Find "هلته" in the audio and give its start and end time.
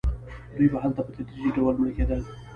0.83-1.01